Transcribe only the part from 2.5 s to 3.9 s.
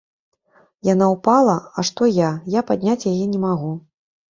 я падняць яе не магу.